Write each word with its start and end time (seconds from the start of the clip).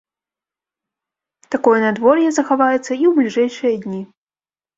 Такое 1.55 1.79
надвор'е 1.85 2.27
захаваецца 2.39 2.79
і 2.79 2.95
ў 2.95 3.11
бліжэйшыя 3.21 3.73
дні. 3.87 4.01